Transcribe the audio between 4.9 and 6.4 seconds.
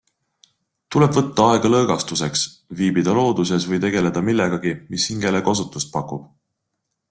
mis hingele kosutust pakub.